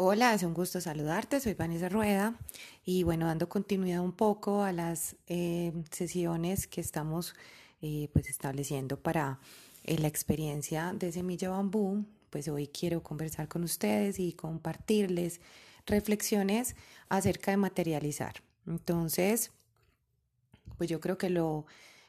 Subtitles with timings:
[0.00, 2.38] Hola, es un gusto saludarte, soy Vanessa Rueda
[2.84, 7.34] y bueno, dando continuidad un poco a las eh, sesiones que estamos
[7.82, 9.40] eh, pues estableciendo para
[9.82, 15.40] eh, la experiencia de Semilla Bambú, pues hoy quiero conversar con ustedes y compartirles
[15.84, 16.76] reflexiones
[17.08, 18.34] acerca de materializar.
[18.68, 19.50] Entonces,
[20.76, 21.66] pues yo creo que lo,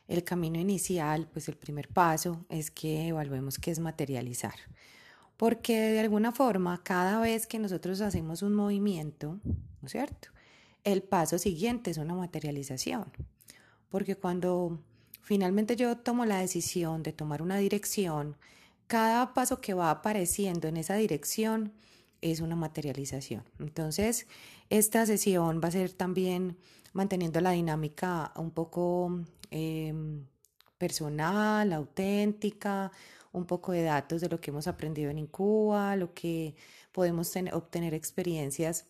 [0.08, 4.54] el camino inicial, pues el primer paso es que evaluemos qué es materializar
[5.40, 10.28] porque de alguna forma cada vez que nosotros hacemos un movimiento, ¿no es cierto?
[10.84, 13.06] El paso siguiente es una materialización,
[13.88, 14.84] porque cuando
[15.22, 18.36] finalmente yo tomo la decisión de tomar una dirección,
[18.88, 21.72] cada paso que va apareciendo en esa dirección
[22.20, 23.46] es una materialización.
[23.60, 24.28] Entonces,
[24.70, 26.58] esta sesión va a ser también
[26.92, 30.26] manteniendo la dinámica un poco em,
[30.78, 32.92] personal, auténtica,
[33.32, 36.56] un poco de datos de lo que hemos aprendido en Incuba, lo que
[36.92, 38.86] podemos obtener experiencias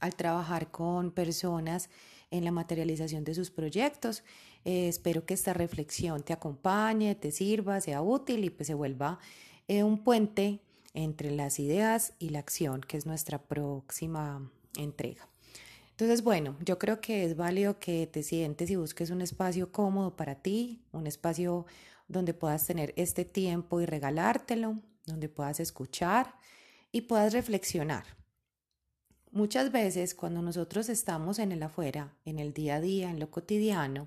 [0.00, 1.90] al trabajar con personas
[2.30, 4.22] en la materialización de sus proyectos.
[4.64, 9.18] Eh, espero que esta reflexión te acompañe, te sirva, sea útil y pues se vuelva
[9.66, 10.60] eh, un puente
[10.94, 15.28] entre las ideas y la acción, que es nuestra próxima entrega.
[15.98, 20.14] Entonces, bueno, yo creo que es válido que te sientes y busques un espacio cómodo
[20.14, 21.66] para ti, un espacio
[22.06, 26.36] donde puedas tener este tiempo y regalártelo, donde puedas escuchar
[26.92, 28.04] y puedas reflexionar.
[29.32, 33.32] Muchas veces cuando nosotros estamos en el afuera, en el día a día, en lo
[33.32, 34.06] cotidiano,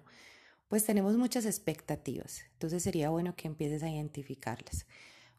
[0.70, 2.45] pues tenemos muchas expectativas.
[2.53, 4.86] Entonces sería bueno que empieces a identificarlas.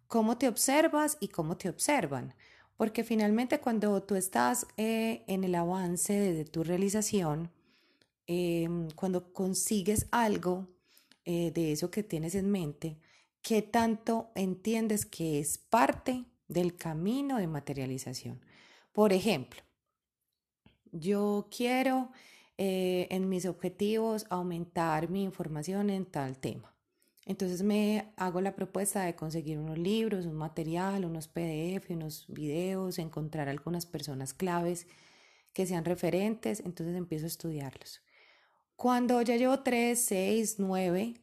[0.06, 2.34] ¿Cómo te observas y cómo te observan?
[2.76, 7.50] Porque finalmente cuando tú estás eh, en el avance de, tu realización,
[8.26, 10.68] em, cuando consigues algo,
[11.24, 12.98] eh, de eso que tienes en mente,
[13.42, 18.40] ¿qué tanto entiendes que es parte del camino de materialización?
[18.92, 19.62] Por ejemplo,
[20.90, 22.10] yo quiero
[22.58, 26.71] eh, en mis objetivos aumentar mi información en tal tema.
[27.24, 32.98] Entonces me hago la propuesta de conseguir unos libros, un material, unos PDF, unos videos,
[32.98, 34.86] encontrar algunas personas claves
[35.52, 38.02] que sean referentes, entonces empiezo a estudiarlos.
[38.74, 41.14] Cuando ya llevo tres, seis, nueve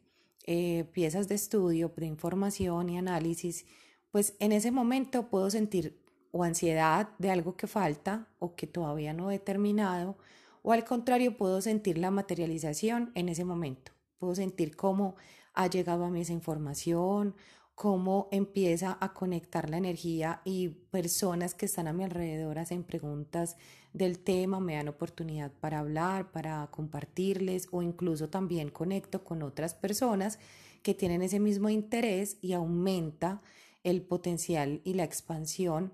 [0.46, 3.66] eh, piezas de estudio, de información y análisis,
[4.10, 6.00] pues en ese momento puedo sentir
[6.32, 10.16] o ansiedad de algo que falta o que todavía no he terminado,
[10.62, 13.92] o al contrario puedo sentir la materialización en ese momento.
[14.18, 15.16] Puedo sentir cómo
[15.54, 17.34] ha llegado a mí esa información,
[17.74, 23.56] cómo empieza a conectar la energía y personas que están a mi alrededor hacen preguntas
[23.94, 29.74] del tema, me dan oportunidad para hablar, para compartirles o incluso también conecto con otras
[29.74, 30.38] personas
[30.82, 33.40] que tienen ese mismo interés y aumenta
[33.82, 35.92] el potencial y la expansión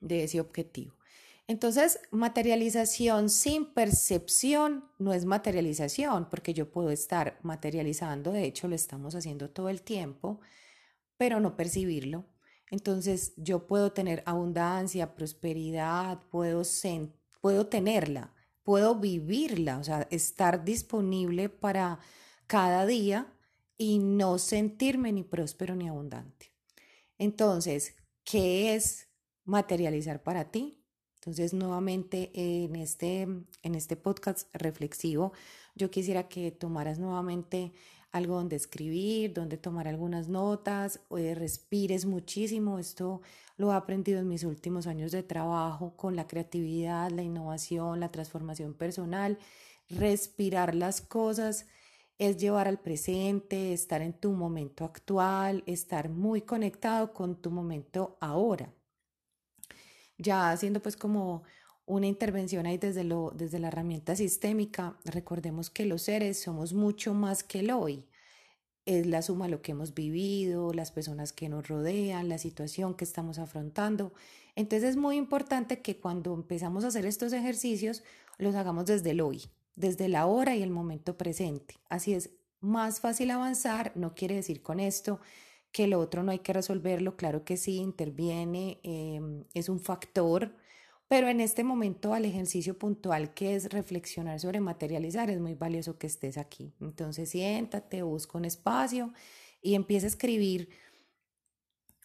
[0.00, 0.99] de ese objetivo.
[1.50, 8.76] Entonces, materialización sin percepción no es materialización, porque yo puedo estar materializando, de hecho lo
[8.76, 10.38] estamos haciendo todo el tiempo,
[11.16, 12.24] pero no percibirlo.
[12.70, 16.62] Entonces yo puedo tener abundancia, prosperidad, puedo,
[17.40, 21.98] puedo tenerla, puedo vivirla, o sea, estar disponible para
[22.46, 23.26] cada día
[23.76, 26.52] y no sentirme ni próspero ni abundante.
[27.18, 29.08] Entonces, ¿qué es
[29.44, 30.79] materializar para ti?
[31.20, 35.34] Entonces, nuevamente en este, en este podcast reflexivo,
[35.74, 37.74] yo quisiera que tomaras nuevamente
[38.10, 42.78] algo donde escribir, donde tomar algunas notas, eh, respires muchísimo.
[42.78, 43.20] Esto
[43.58, 48.10] lo he aprendido en mis últimos años de trabajo con la creatividad, la innovación, la
[48.10, 49.38] transformación personal.
[49.90, 51.66] Respirar las cosas
[52.18, 58.16] es llevar al presente, estar en tu momento actual, estar muy conectado con tu momento
[58.20, 58.72] ahora.
[60.20, 61.44] Ya haciendo pues como
[61.86, 67.14] una intervención ahí desde, lo, desde la herramienta sistémica, recordemos que los seres somos mucho
[67.14, 68.04] más que el hoy.
[68.84, 72.94] Es la suma de lo que hemos vivido, las personas que nos rodean, la situación
[72.94, 74.12] que estamos afrontando.
[74.56, 78.02] Entonces es muy importante que cuando empezamos a hacer estos ejercicios,
[78.38, 81.76] los hagamos desde el hoy, desde la hora y el momento presente.
[81.88, 82.30] Así es
[82.60, 85.18] más fácil avanzar, no quiere decir con esto
[85.72, 90.54] que lo otro no hay que resolverlo, claro que sí, interviene, em, es un factor,
[91.08, 95.98] pero en este momento al ejercicio puntual que es reflexionar sobre materializar es muy valioso
[95.98, 96.72] que estés aquí.
[96.80, 99.12] Entonces siéntate, busca un espacio
[99.60, 100.68] y empieza a escribir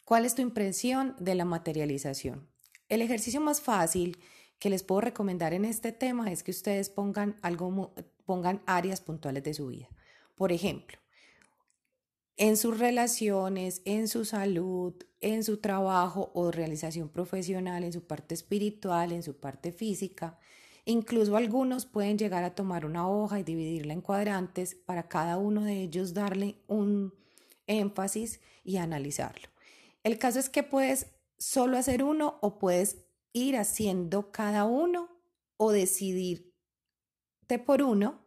[0.06, 2.48] cuál es tu impresión de la materialización.
[2.90, 4.18] El ejercicio más fácil
[4.60, 7.94] que les puedo recomendar en este tema es que ustedes pongan algo
[8.26, 9.88] pongan áreas puntuales de su vida.
[10.36, 10.98] Por ejemplo,
[12.38, 18.36] en sus relaciones, en su salud, en su trabajo o realización profesional, en su parte
[18.36, 20.38] espiritual, en su parte física.
[20.84, 25.64] Incluso algunos pueden llegar a tomar una hoja y dividirla en cuadrantes para cada uno
[25.64, 27.14] de ellos darle un
[27.68, 29.48] énfasis y analizarlo.
[30.04, 31.08] El caso es que puedes
[31.38, 32.98] solo hacer uno o puedes
[33.34, 35.10] ir haciendo cada uno
[35.58, 36.52] o decidirte
[37.66, 38.26] por uno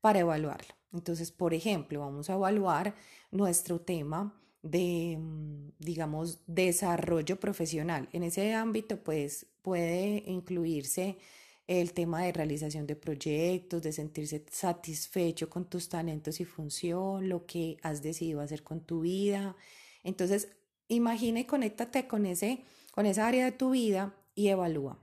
[0.00, 0.74] para evaluarlo.
[0.94, 2.94] Entonces, por ejemplo, vamos a evaluar
[3.30, 8.08] nuestro tema de, mm, digamos, desarrollo profesional.
[8.12, 11.18] En ese ámbito, pues, puede incluirse
[11.66, 17.46] el tema de realización de proyectos, de sentirse satisfecho con tus talentos y función, lo
[17.46, 19.56] que has decidido hacer con tu vida.
[20.02, 20.48] Entonces,
[20.88, 24.98] imagina y conéctate con, ese, con esa área de tu vida y evalúa.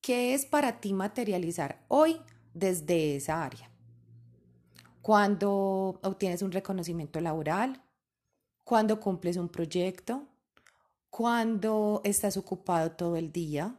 [0.00, 2.16] ¿Qué es para ti materializar hoy
[2.54, 3.71] desde esa área?
[5.02, 7.82] Cuando obtienes un reconocimiento laboral,
[8.64, 10.28] cuando cumples un proyecto,
[11.10, 13.76] cuando estás ocupado todo el día,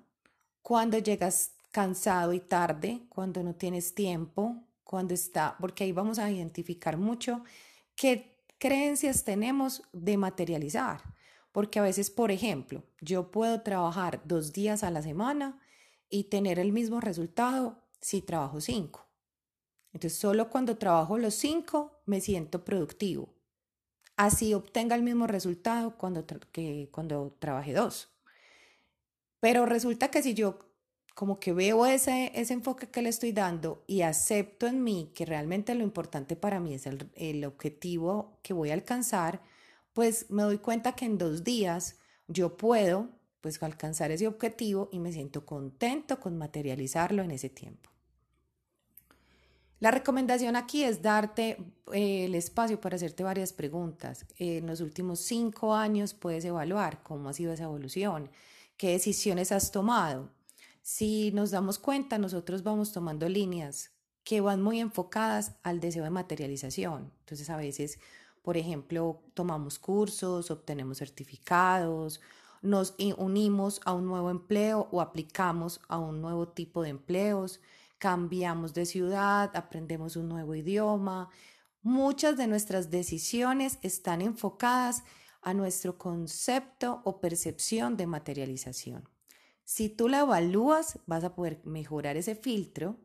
[0.61, 6.29] cuando llegas cansado y tarde, cuando no tienes tiempo, cuando está, porque ahí vamos a
[6.29, 7.43] identificar mucho
[7.95, 11.01] qué creencias tenemos de materializar.
[11.51, 15.59] Porque a veces, por ejemplo, yo puedo trabajar dos días a la semana
[16.09, 19.07] y tener el mismo resultado si trabajo cinco.
[19.93, 23.29] Entonces, solo cuando trabajo los cinco me siento productivo.
[24.15, 28.09] Así obtenga el mismo resultado cuando que cuando trabajé dos.
[29.39, 30.59] Pero resulta que si yo
[31.13, 35.25] como que veo ese, ese enfoque que le estoy dando y acepto en mí que
[35.25, 39.41] realmente lo importante para mí es el, el objetivo que voy a alcanzar,
[39.93, 43.09] pues me doy cuenta que en dos días yo puedo
[43.41, 47.92] pues alcanzar ese objetivo y me siento contento con materializarlo en ese tiempo.
[49.83, 51.57] La recomendación aquí es darte
[51.91, 54.25] eh, el espacio para hacerte varias preguntas.
[54.37, 58.29] en los últimos cinco años puedes evaluar cómo ha sido esa evolución,
[58.77, 60.29] qué decisiones has tomado.
[60.81, 63.91] Si nos damos cuenta, nosotros vamos tomando líneas
[64.23, 67.11] que van muy enfocadas al deseo de materialización.
[67.19, 67.99] Entonces a veces,
[68.41, 72.21] por ejemplo, tomamos cursos, obtenemos certificados,
[72.61, 77.59] nos unimos a un nuevo empleo o aplicamos a un nuevo tipo de empleos
[78.03, 81.29] cambiamos de ciudad, aprendemos un nuevo idioma.
[81.81, 85.05] Muchas de nuestras decisiones están enfocadas
[85.41, 89.07] a nuestro concepto o percepción de materialización.
[89.63, 92.99] Si tú la evalúas, vas a poder mejorar ese filtro,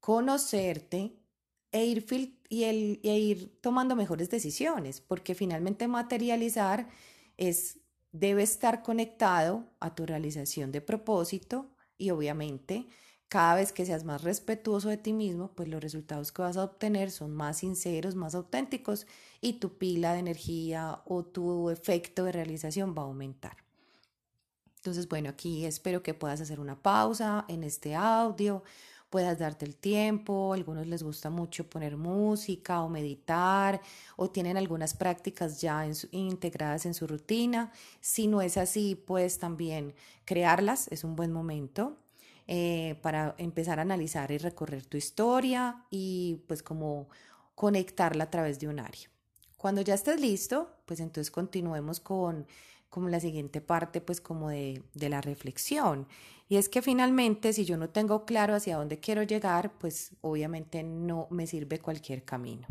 [0.00, 1.22] conocerte
[1.70, 2.04] e ir,
[2.48, 6.88] y e ir tomando mejores decisiones, porque finalmente materializar
[7.36, 7.78] es,
[8.10, 12.88] debe estar conectado a tu realización de propósito y obviamente
[13.28, 16.64] cada vez que seas más respetuoso de ti mismo, pues los resultados que vas a
[16.64, 19.06] obtener son más sinceros, más auténticos
[19.40, 23.56] y tu pila de energía o tu efecto de realización va a aumentar.
[24.76, 28.62] Entonces, bueno, aquí espero que puedas hacer una pausa en este audio,
[29.10, 30.52] puedas darte el tiempo.
[30.52, 33.82] A algunos les gusta mucho poner música o meditar
[34.16, 37.72] o tienen algunas prácticas ya integradas en su rutina.
[38.00, 39.94] Si no es así, puedes también
[40.24, 41.98] crearlas, es un buen momento.
[42.50, 47.10] Eh, para empezar a analizar y recorrer tu historia y pues como
[47.54, 49.10] conectarla a través de un área.
[49.58, 52.46] Cuando ya estés listo, pues entonces continuemos con
[52.88, 56.06] como la siguiente parte, pues como de, de, la reflexión.
[56.48, 60.82] Y es que finalmente, si yo no tengo claro hacia dónde quiero llegar, pues obviamente
[60.82, 62.66] no me sirve cualquier camino.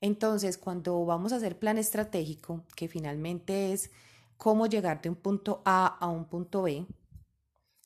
[0.00, 3.90] Entonces, cuando vamos a hacer plan estratégico, que finalmente es
[4.38, 6.86] cómo llegar de un punto A a un punto B,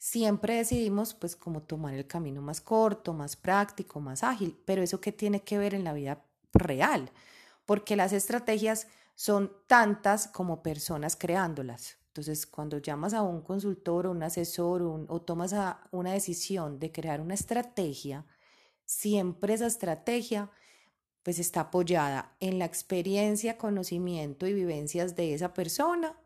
[0.08, 5.00] siempre decidimos pues como tomar el camino más corto, más práctico, más ágil, pero eso
[5.00, 7.10] qué tiene que ver en la vida real,
[7.66, 11.98] porque las estrategias son tantas como personas creándolas.
[12.06, 15.54] Entonces, cuando llamas a un consultor o un asesor o tomas
[15.90, 18.24] una decisión de crear una estrategia,
[18.86, 20.50] siempre esa estrategia
[21.22, 26.16] pues está apoyada en la experiencia, conocimiento y vivencias de esa persona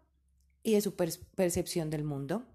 [0.63, 2.47] y de su percepción del mundo.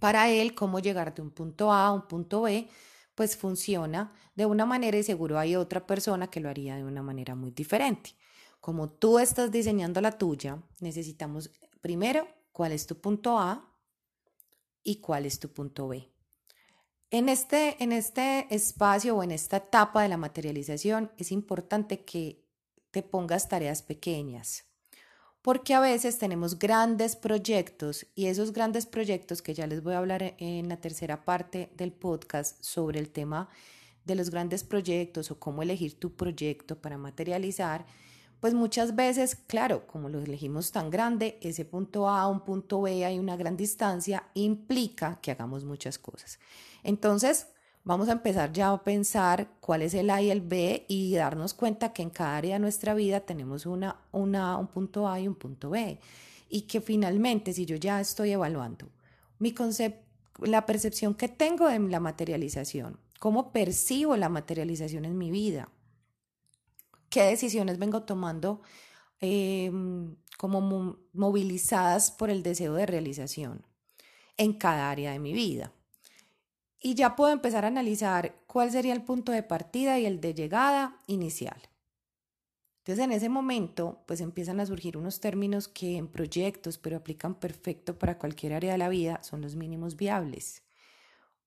[0.00, 2.68] Para él, cómo llegar de un punto A a un punto B,
[3.14, 7.02] pues funciona de una manera y seguro hay otra persona que lo haría de una
[7.02, 8.10] manera muy diferente.
[8.60, 13.70] Como tú estás diseñando la tuya, necesitamos primero cuál es tu punto A
[14.82, 16.10] y cuál es tu punto B.
[17.10, 22.44] En este, en este espacio o en esta etapa de la materialización es importante que
[22.90, 24.64] te pongas tareas pequeñas
[25.44, 29.98] porque a veces tenemos grandes proyectos y esos grandes proyectos que ya les voy a
[29.98, 33.50] hablar en la tercera parte del podcast sobre el tema
[34.06, 37.84] de los grandes proyectos o cómo elegir tu proyecto para materializar,
[38.40, 42.80] pues muchas veces, claro, como lo elegimos tan grande, ese punto A a un punto
[42.80, 46.38] B hay una gran distancia, implica que hagamos muchas cosas.
[46.82, 47.48] Entonces,
[47.84, 51.54] vamos a empezar ya a pensar cuál es el A y el B y darnos
[51.54, 55.34] cuenta que en cada área de nuestra vida tenemos una, un punto A y un
[55.34, 56.00] punto B.
[56.48, 58.88] Y que finalmente, si yo ya estoy evaluando
[59.38, 60.02] mi concepto,
[60.38, 65.68] la percepción que tengo de la materialización, cómo percibo la materialización en mi vida,
[67.08, 68.62] qué decisiones vengo tomando
[69.20, 73.64] em, como movilizadas por el deseo de realización
[74.36, 75.72] en cada área de mi vida.
[76.86, 80.34] Y ya puedo empezar a analizar cuál sería el punto de partida y el de
[80.34, 81.56] llegada inicial.
[82.80, 87.36] Entonces en ese momento pues empiezan a surgir unos términos que en proyectos, pero aplican
[87.36, 90.62] perfecto para cualquier área de la vida, son los mínimos viables.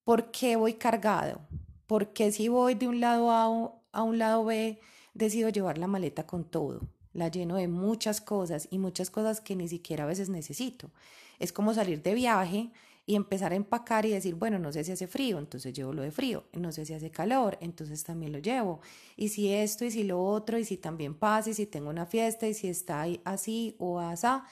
[0.04, 1.42] ¿Por qué voy cargado?
[1.86, 3.44] ¿Por qué si voy de un lado A
[3.92, 4.80] a un lado B
[5.14, 6.82] decido llevar la maleta con todo.
[7.14, 10.90] La lleno de muchas cosas y muchas cosas que ni siquiera a veces necesito.
[11.38, 12.72] Es como salir de viaje
[13.08, 16.02] y empezar a empacar y decir, bueno, no sé si hace frío, entonces llevo lo
[16.04, 18.82] de frío, no sé si hace calor, entonces también lo llevo.
[19.16, 22.06] Y si esto y si lo otro, y si también pasa, y si tengo una
[22.06, 24.44] fiesta, y si está ahí así o asá,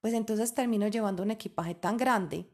[0.00, 2.46] pues entonces termino llevando un equipaje tan grande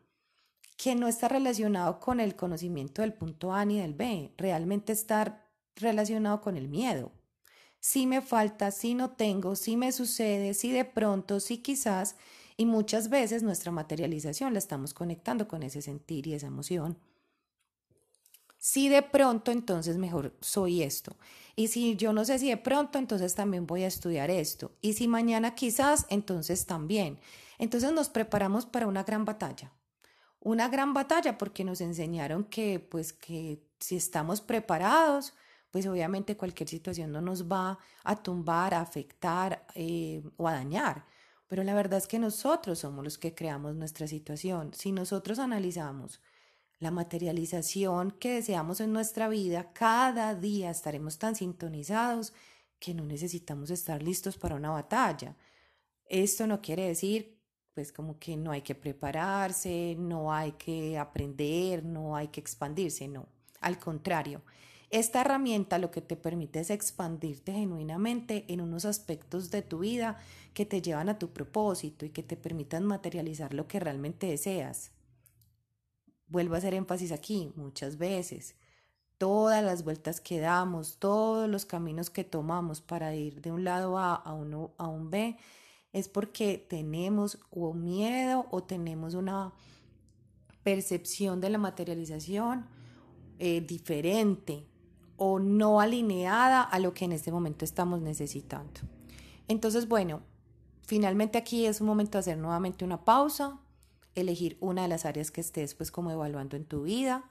[0.76, 5.44] que no está relacionado con el conocimiento del punto A ni del B, realmente está
[5.74, 7.12] relacionado con el miedo
[7.80, 12.16] si me falta, si no tengo, si me sucede, si de pronto, si quizás,
[12.58, 16.98] y muchas veces nuestra materialización la estamos conectando con ese sentir y esa emoción.
[18.58, 21.16] Si de pronto, entonces mejor soy esto.
[21.54, 24.72] Y si yo no sé si de pronto, entonces también voy a estudiar esto.
[24.80, 27.20] Y si mañana quizás, entonces también.
[27.58, 29.72] Entonces nos preparamos para una gran batalla.
[30.40, 35.32] Una gran batalla porque nos enseñaron que pues que si estamos preparados,
[35.70, 41.04] pues obviamente cualquier situación no nos va a tumbar, a afectar eh, o a dañar.
[41.48, 44.72] Pero la verdad es que nosotros somos los que creamos nuestra situación.
[44.74, 46.20] Si nosotros analizamos
[46.78, 52.32] la materialización que deseamos en nuestra vida, cada día estaremos tan sintonizados
[52.78, 55.36] que no necesitamos estar listos para una batalla.
[56.06, 57.38] Esto no quiere decir
[57.78, 63.06] pues como que no hay que prepararse, no hay que aprender, no hay que expandirse,
[63.06, 63.28] no.
[63.60, 64.42] Al contrario,
[64.90, 70.18] esta herramienta lo que te permite es expandirte genuinamente en unos aspectos de tu vida
[70.54, 74.92] que te llevan a tu propósito y que te permitan materializar lo que realmente deseas.
[76.26, 78.54] Vuelvo a hacer énfasis aquí muchas veces.
[79.18, 83.98] Todas las vueltas que damos, todos los caminos que tomamos para ir de un lado
[83.98, 85.36] A a, uno, a un B,
[85.92, 89.52] es porque tenemos o miedo o tenemos una
[90.62, 92.66] percepción de la materialización
[93.38, 94.66] eh, diferente
[95.18, 98.80] o no alineada a lo que en este momento estamos necesitando.
[99.48, 100.22] Entonces, bueno,
[100.86, 103.58] finalmente aquí es un momento de hacer nuevamente una pausa,
[104.14, 107.30] elegir una de las áreas que estés pues como evaluando en tu vida,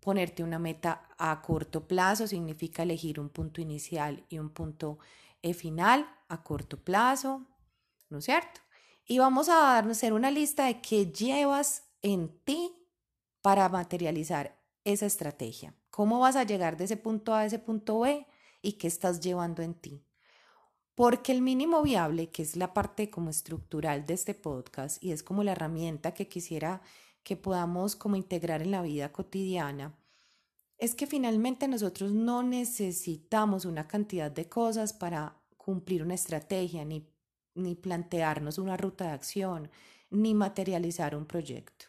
[0.00, 4.98] ponerte una meta a corto plazo significa elegir un punto inicial y un punto
[5.42, 7.44] eh, final a corto plazo,
[8.08, 8.60] ¿no es cierto?
[9.04, 12.72] Y vamos a darnos hacer una lista de qué llevas en ti
[13.42, 15.74] para materializar esa estrategia.
[16.00, 18.26] ¿Cómo vas a llegar de ese punto A a ese punto B
[18.62, 20.02] y qué estás llevando en ti?
[20.94, 25.22] Porque el mínimo viable, que es la parte como estructural de este podcast y es
[25.22, 26.80] como la herramienta que quisiera
[27.22, 29.94] que podamos como integrar en la vida cotidiana,
[30.78, 37.06] es que finalmente nosotros no necesitamos una cantidad de cosas para cumplir una estrategia, ni,
[37.54, 39.70] ni plantearnos una ruta de acción,
[40.08, 41.84] ni materializar un proyecto.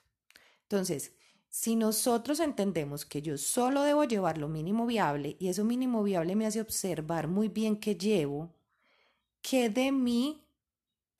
[0.63, 1.13] Entonces,
[1.51, 6.33] si nosotros entendemos que yo solo debo llevar lo mínimo viable y eso mínimo viable
[6.37, 8.53] me hace observar muy bien qué llevo,
[9.41, 10.45] qué de mí,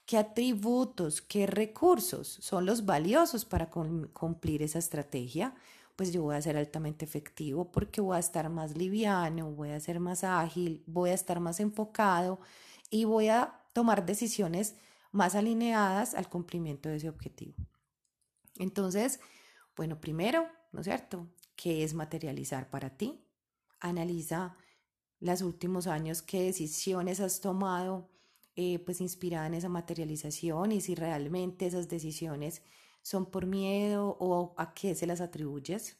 [0.05, 5.53] qué atributos, qué recursos son los valiosos para cumplir esa estrategia,
[5.97, 9.81] pues yo voy a ser altamente efectivo porque voy a estar más liviano, voy a
[9.81, 12.39] ser más ágil, voy a estar más enfocado
[12.89, 14.75] y voy a tomar decisiones
[15.11, 17.57] más alineadas al cumplimiento de ese objetivo.
[18.57, 19.19] Entonces,
[19.75, 21.27] bueno, primero, ¿no es cierto?
[21.55, 23.25] ¿Qué es materializar para ti?
[23.79, 24.55] Analiza
[25.19, 28.09] los últimos años, qué decisiones has tomado,
[28.55, 32.63] eh, pues inspirada en esa materialización y si realmente esas decisiones
[33.01, 35.97] son por miedo o a qué se las atribuyes.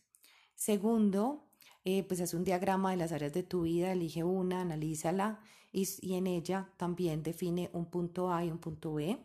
[0.55, 1.47] Segundo,
[1.85, 5.39] eh, pues haz un diagrama de las áreas de tu vida, elige una, analízala
[5.71, 9.17] y, y en ella también define un punto A y un punto B.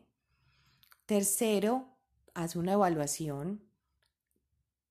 [1.04, 1.88] Tercero,
[2.34, 3.65] haz una evaluación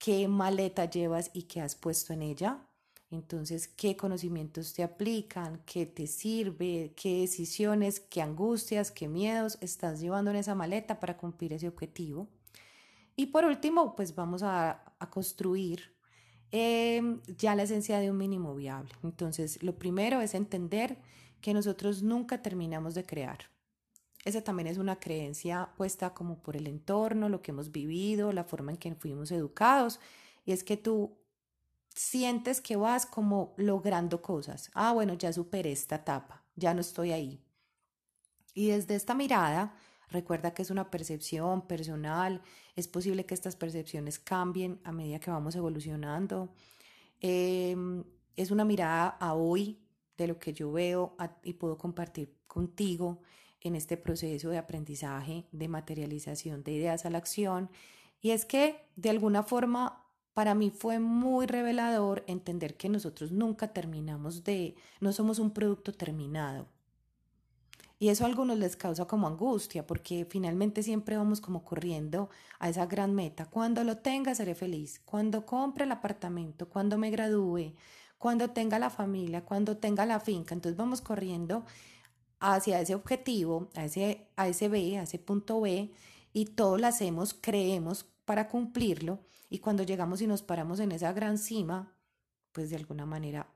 [0.05, 2.59] qué maleta llevas y qué has puesto en ella.
[3.09, 5.63] Entonces, ¿qué conocimientos te aplican?
[5.65, 6.93] ¿Qué te sirve?
[6.95, 12.27] ¿Qué decisiones, qué angustias, qué miedos estás llevando en esa maleta para cumplir ese objetivo?
[13.15, 15.95] Y por último, pues vamos a, construir
[16.51, 18.91] em, ya la esencia de un mínimo viable.
[19.03, 20.99] Entonces, lo primero es entender
[21.41, 23.54] que nosotros nunca terminamos de crear.
[24.25, 28.43] Esa también es una creencia puesta como por el entorno, lo que hemos vivido, la
[28.43, 29.99] forma en que fuimos educados.
[30.45, 31.15] Y es que tú
[31.93, 34.71] sientes que vas como logrando cosas.
[34.73, 37.39] Ah, bueno, ya superé esta etapa, ya no estoy ahí.
[38.55, 39.75] Y desde esta mirada,
[40.09, 42.41] recuerda que es una percepción personal,
[42.75, 46.51] es posible que estas percepciones cambien a medida que vamos evolucionando.
[47.21, 48.03] Em,
[48.35, 49.79] es una mirada a hoy
[50.17, 53.21] de lo que yo veo y puedo compartir contigo
[53.61, 57.69] en este proceso de aprendizaje, de materialización de ideas a la acción.
[58.21, 63.69] Y es que de alguna forma para mí fue muy revelador entender que nosotros nunca
[63.69, 66.67] terminamos de, no somos un producto terminado.
[67.97, 72.67] Y eso a algunos les causa como angustia, porque finalmente siempre vamos como corriendo a
[72.67, 73.45] esa gran meta.
[73.45, 75.01] Cuando lo tenga, seré feliz.
[75.05, 77.73] Cuando compre el apartamento, cuando me gradúe,
[78.17, 80.53] cuando tenga la familia, cuando tenga la finca.
[80.53, 81.63] Entonces vamos corriendo
[82.53, 85.91] hacia ese objetivo, a ese, a ese B, a ese punto B,
[86.33, 91.13] y todo lo hacemos, creemos para cumplirlo y cuando llegamos y nos paramos en esa
[91.13, 91.95] gran cima,
[92.51, 93.47] pues de alguna manera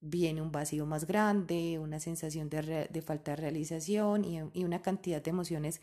[0.00, 5.22] viene un vacío más grande, una sensación de, falta de realización y, y una cantidad
[5.22, 5.80] de emociones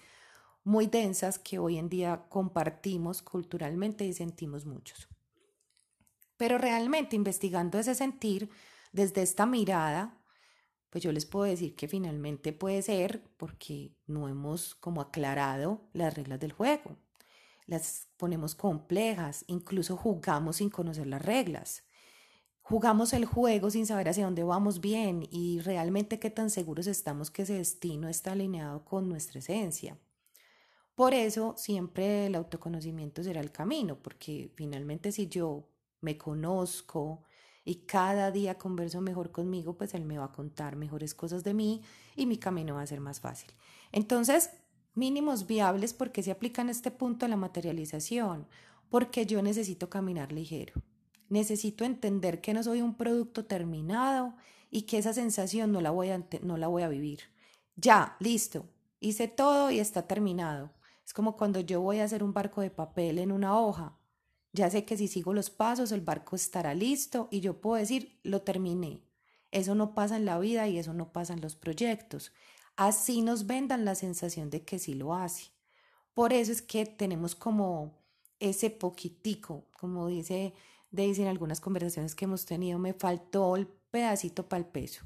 [0.64, 5.08] muy densas que hoy en día compartimos culturalmente y sentimos muchos.
[6.38, 8.50] Pero realmente investigando ese sentir
[8.92, 10.18] desde esta mirada,
[10.96, 16.14] pues yo les puedo decir que finalmente puede ser porque no hemos como aclarado las
[16.14, 16.96] reglas del juego
[17.68, 21.84] las ponemos complejas, incluso jugamos sin conocer las reglas.
[22.62, 27.30] Jugamos el juego sin saber hacia dónde vamos bien y realmente qué tan seguros estamos
[27.30, 29.98] que ese destino está alineado con nuestra esencia.
[30.96, 35.68] Por eso siempre el autoconocimiento será el camino, porque finalmente si yo
[36.02, 37.24] me conozco
[37.66, 41.56] y cada día converso mejor conmigo, pues él me va a contar mejores cosas de
[41.56, 41.82] mí
[42.16, 43.52] y mi camino va a ser más fácil.
[43.92, 44.52] Entonces,
[44.94, 48.48] mínimos viables porque se aplican este punto a la materialización,
[48.90, 50.82] porque yo necesito caminar ligero.
[51.28, 54.36] Necesito entender que no soy un producto terminado
[54.70, 57.22] y que esa sensación no la voy a, no la voy a vivir.
[57.76, 58.68] Ya, listo,
[59.00, 60.72] hice todo y está terminado.
[61.04, 63.98] Es como cuando yo voy a hacer un barco de papel en una hoja.
[64.56, 68.20] Ya sé que si sigo los pasos el barco estará listo y yo puedo decir,
[68.24, 69.02] lo terminé.
[69.52, 72.32] Eso no pasa en la vida y eso no pasa en los proyectos
[72.76, 75.52] así nos vendan la sensación de que sí lo hace.
[76.14, 77.94] Por eso es que tenemos como
[78.40, 80.54] ese poquitico, como dice
[80.92, 85.06] Daisy en algunas conversaciones que hemos tenido, me faltó el pedacito para el peso.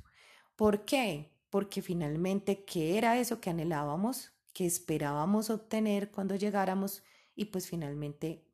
[0.55, 1.31] ¿Por qué?
[1.49, 7.03] Porque finalmente, ¿qué era eso que anhelábamos, que esperábamos obtener cuando llegáramos?
[7.35, 8.45] Y pues finalmente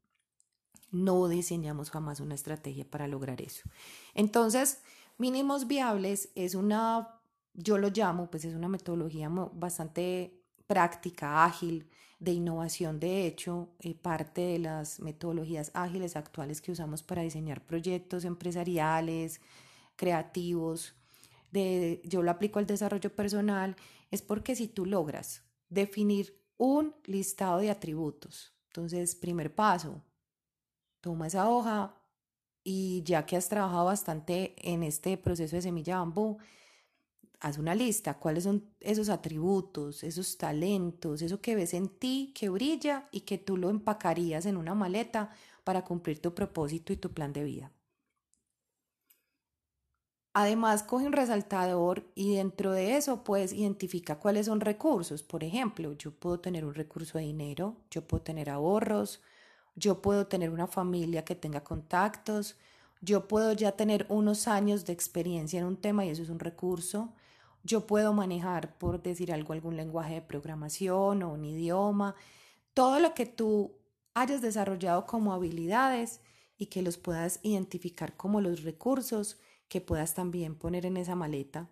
[0.96, 3.70] no diseñamos jamás una estrategia para lograr eso.
[4.14, 4.82] Entonces,
[5.18, 7.16] mínimos viables es una
[7.58, 11.88] yo lo llamo, pues es una metodología bastante práctica, ágil,
[12.20, 13.00] de innovación.
[13.00, 19.42] De hecho, eh, parte de las metodologías ágiles actuales que usamos para diseñar proyectos empresariales,
[19.96, 20.96] creativos,
[21.52, 23.76] de, yo lo aplico al desarrollo personal,
[24.12, 30.02] es porque si tú logras definir un listado de atributos, entonces, primer paso,
[31.06, 31.94] toma esa hoja
[32.64, 36.40] y ya que has trabajado bastante en este proceso de semilla bambú,
[37.40, 42.50] haz una lista, cuáles son esos atributos, esos talentos, eso que ves en ti, que
[42.50, 45.30] brilla y que tú lo empacarías en una maleta
[45.64, 47.72] para cumplir tu propósito y tu plan de vida.
[50.34, 55.22] Además, coge un resaltador y dentro de eso, pues identifica cuáles son recursos.
[55.22, 59.22] Por ejemplo, yo puedo tener un recurso de dinero, yo puedo tener ahorros,
[59.76, 62.58] yo puedo tener una familia que tenga contactos,
[63.02, 66.40] yo puedo ya tener unos años de experiencia en un tema y eso es un
[66.40, 67.14] recurso
[67.66, 72.16] yo puedo manejar, por decir algo, algún lenguaje de programación o un idioma,
[72.76, 73.74] todo lo que tú
[74.14, 76.22] hayas desarrollado como habilidades
[76.58, 81.68] y que los puedas identificar como los recursos que puedas también poner en esa maleta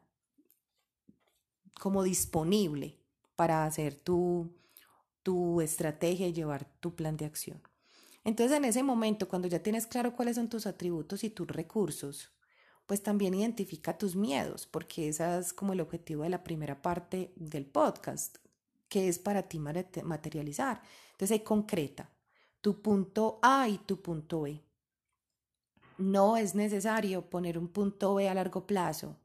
[1.80, 2.98] como disponible
[3.36, 4.52] para hacer tu,
[5.22, 7.62] tu estrategia y llevar tu plan de acción.
[8.24, 12.32] Entonces en ese momento, cuando ya tienes claro cuáles son tus atributos y tus recursos,
[12.86, 17.34] pues también identifica tus miedos, porque ese es como el objetivo de la primera parte
[17.36, 18.38] del podcast,
[18.90, 20.82] que es para ti materializar.
[21.12, 22.10] Entonces ahí concreta
[22.62, 24.62] tu punto A y tu punto B.
[25.98, 29.18] no es necesario poner un punto B a largo plazo,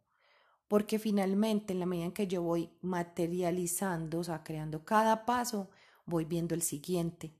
[0.68, 5.70] porque finalmente en la medida en que yo voy materializando, o sea, creando cada paso,
[6.04, 7.34] voy viendo el siguiente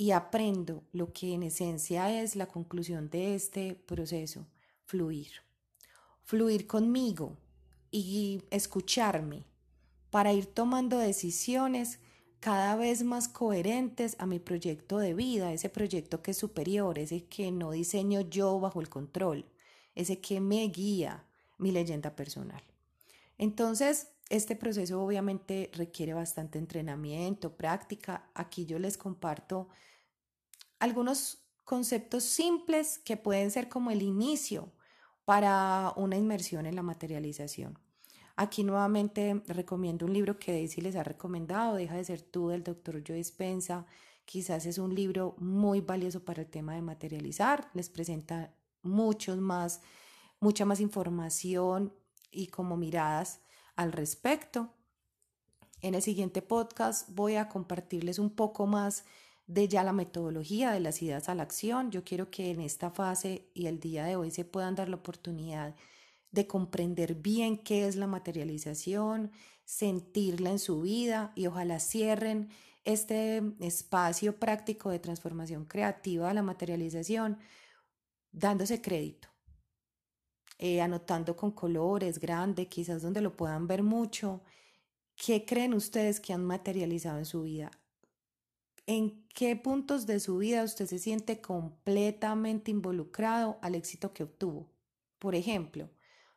[0.00, 4.46] y aprendo lo que en esencia es la conclusión de este proceso,
[4.86, 5.30] fluir.
[6.22, 7.36] Fluir conmigo
[7.90, 9.44] y escucharme
[10.08, 11.98] para ir tomando decisiones
[12.40, 17.26] cada vez más coherentes a mi proyecto de vida, ese proyecto que es superior, ese
[17.26, 19.44] que no diseño yo bajo el control,
[19.94, 21.26] ese que me guía
[21.58, 22.62] mi leyenda personal.
[23.36, 28.30] Entonces, este proceso obviamente requiere bastante entrenamiento, práctica.
[28.32, 29.68] Aquí yo les comparto
[30.80, 34.72] algunos conceptos simples que pueden ser como el inicio
[35.24, 37.78] para una inmersión en la materialización.
[38.34, 42.64] Aquí nuevamente recomiendo un libro que Daisy les ha recomendado, Deja de ser tú, del
[42.64, 43.86] doctor Joe Dispensa.
[44.24, 47.70] Quizás es un libro muy valioso para el tema de materializar.
[47.74, 49.82] Les presenta muchos más,
[50.40, 51.94] mucha más información
[52.30, 53.40] y como miradas
[53.76, 54.74] al respecto.
[55.82, 59.04] En el siguiente podcast voy a compartirles un poco más
[59.50, 61.90] de ya la metodología de las ideas a la acción.
[61.90, 64.96] Yo quiero que en esta fase y el día de hoy se puedan dar la
[64.96, 65.74] oportunidad
[66.30, 69.32] de comprender bien qué es la materialización,
[69.64, 72.48] sentirla en su vida y ojalá cierren
[72.84, 77.38] este espacio práctico de transformación creativa a la materialización
[78.30, 79.28] dándose crédito,
[80.58, 84.42] eh, anotando con colores grande, quizás donde lo puedan ver mucho.
[85.16, 87.72] ¿Qué creen ustedes que han materializado en su vida?
[88.92, 94.68] ¿En qué puntos de su vida usted se siente completamente involucrado al éxito que obtuvo?
[95.20, 95.88] Por ejemplo,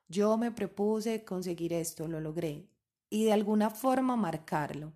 [0.08, 2.70] yo me propuse conseguir esto, lo logré,
[3.10, 4.94] y de alguna forma marcarlo.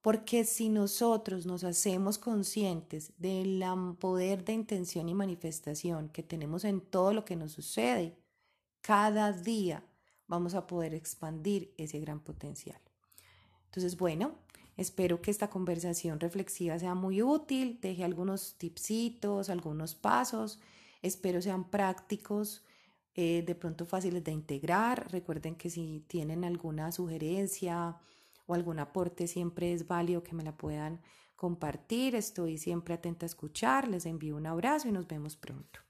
[0.00, 3.62] Porque si nosotros nos hacemos conscientes del
[4.00, 8.16] poder de intención y manifestación que tenemos en todo lo que nos sucede,
[8.80, 9.84] cada día
[10.26, 12.80] vamos a poder expandir ese gran potencial.
[13.66, 14.38] Entonces, bueno,
[14.76, 20.60] espero que esta conversación reflexiva sea muy útil, deje algunos tipsitos, algunos pasos,
[21.02, 22.64] espero sean prácticos
[23.16, 25.10] eh, de pronto fáciles de integrar.
[25.12, 27.96] Recuerden que si tienen alguna sugerencia
[28.46, 31.00] o algún aporte, siempre es válido que me la puedan
[31.36, 32.16] compartir.
[32.16, 33.86] Estoy siempre atenta a escuchar.
[33.88, 35.83] Les envío un abrazo y nos vemos pronto.